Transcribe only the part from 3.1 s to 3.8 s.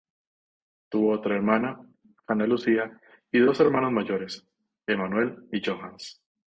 y dos